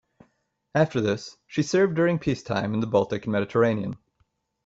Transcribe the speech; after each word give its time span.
After 0.73 0.99
this, 0.99 1.37
she 1.45 1.61
served 1.61 1.93
during 1.93 2.17
peacetime 2.17 2.73
in 2.73 2.79
the 2.79 2.87
Baltic 2.87 3.25
and 3.25 3.33
Mediterranean. 3.33 3.97